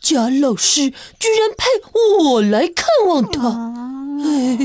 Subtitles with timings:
[0.00, 3.48] 贾老师居然派我来看望他，
[4.22, 4.58] 哎，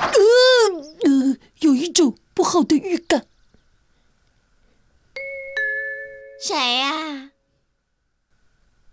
[0.00, 0.18] 呃
[1.04, 3.26] 呃，有一种不好的预感。
[6.40, 7.30] 谁呀？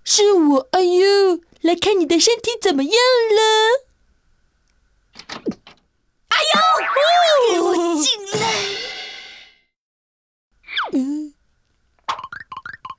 [0.03, 2.93] 是我，哎呦，来看你的身体怎么样
[3.35, 3.41] 了？
[6.27, 6.59] 哎呦，
[7.49, 8.05] 给我进
[8.39, 8.80] 来！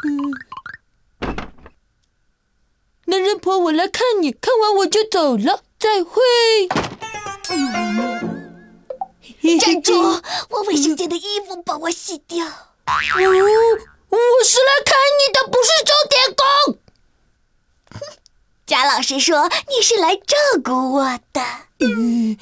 [0.04, 0.32] 嗯，
[3.04, 6.20] 男人婆，我来看你，看完我就走了，再会。
[9.60, 9.92] 站住！
[10.50, 12.44] 我卫生间的衣服帮我洗掉。
[12.46, 12.50] 哦，
[12.86, 16.78] 我是来看你的，不是钟点工。
[18.66, 21.40] 贾老师说你是来照顾我的。
[21.80, 22.36] 嗯，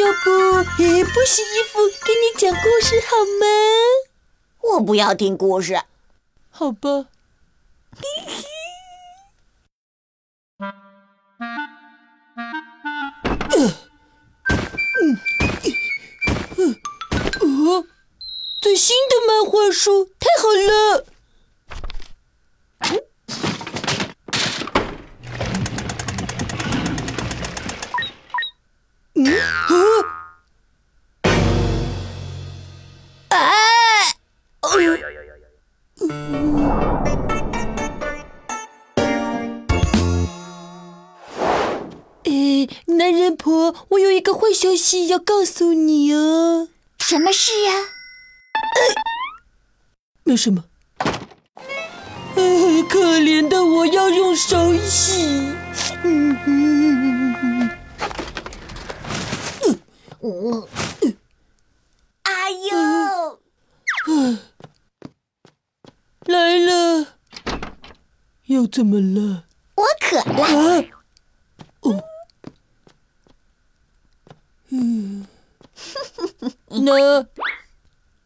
[0.00, 3.46] 要不不洗衣服，给你讲故事好吗？
[4.62, 5.82] 我不要听故事。
[6.56, 7.08] 好吧。
[17.40, 17.84] 嗯
[18.62, 21.04] 最新的漫画书，太好了。
[42.86, 46.68] 男人婆，我有一个坏消息要告诉你哦。
[46.98, 47.72] 什么事呀？
[50.24, 50.64] 没什么。
[52.88, 55.52] 可怜的我要用手洗。
[56.04, 57.70] 嗯嗯
[60.20, 61.16] 嗯
[62.22, 63.40] 哎呦！
[66.26, 67.06] 来了。
[68.46, 69.44] 又怎么了？
[69.74, 70.44] 我渴了。
[70.44, 70.84] 哦。
[74.76, 75.24] 嗯，
[76.68, 76.90] 那，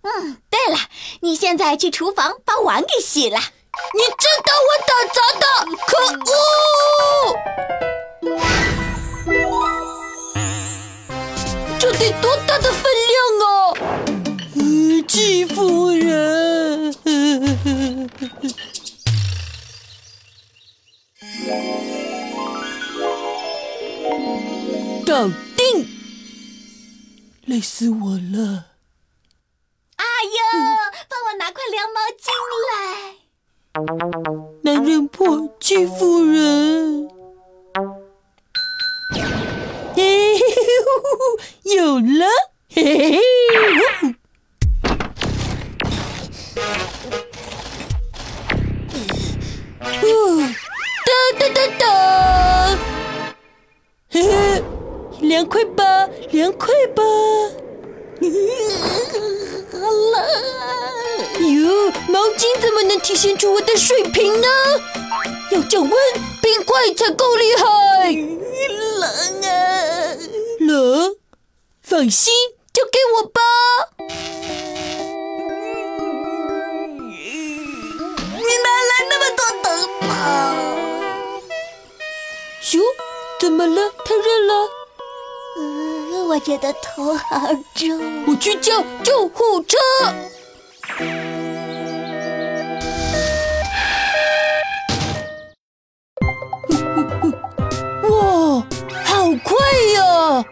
[0.00, 0.78] 嗯，对了，
[1.20, 3.38] 你现在去厨房把碗给洗了。
[3.38, 5.46] 你知道我打杂的，
[5.86, 5.90] 可
[6.32, 6.32] 恶！
[11.78, 13.52] 这得多大的分量啊！
[14.54, 16.92] 嗯季夫人，
[25.06, 25.47] 搞定。
[27.48, 28.66] 累死我了！
[29.96, 30.40] 哎呦，
[31.08, 32.28] 帮我拿块凉毛巾
[32.68, 32.70] 来。
[34.64, 37.08] 男人婆欺负人。
[39.96, 42.26] 嘿嘿嘿，有了！
[42.68, 43.22] 嘿嘿嘿。
[51.06, 51.82] 哒哒哒哒。
[54.10, 54.62] 嘿嘿，
[55.22, 55.84] 凉快吧？
[56.30, 57.02] 凉快吧？
[59.72, 60.16] 好冷！
[61.40, 64.46] 哟，毛巾怎么能体现出我的水平呢？
[65.52, 65.92] 要降温，
[66.42, 68.12] 冰块才够厉害。
[68.98, 69.08] 冷
[69.42, 70.16] 啊！
[70.60, 71.16] 冷？
[71.82, 72.34] 放心，
[72.74, 73.40] 交给我吧。
[78.36, 79.66] 你哪来那么多灯
[80.00, 80.06] 泡？
[82.76, 82.82] 哟，
[83.40, 83.90] 怎么了？
[84.04, 84.68] 太热了？
[86.28, 89.76] 我觉得头好重，我去叫救护车。
[98.08, 98.64] 哇，
[99.04, 99.56] 好快
[99.94, 100.44] 呀！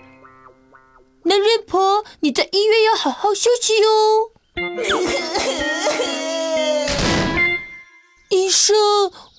[1.22, 4.32] 男人婆，你在医院要好好休息哦。
[8.30, 8.74] 医生，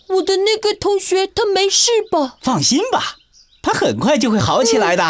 [0.07, 2.38] 我的那个同学他没事吧？
[2.42, 3.18] 放心吧，
[3.62, 5.03] 他很快就会好起来的。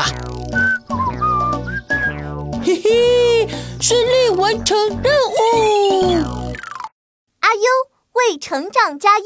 [2.84, 3.48] 嘿，
[3.82, 6.54] 顺利完成任务！
[7.40, 7.62] 阿优
[8.14, 9.26] 为成长加油。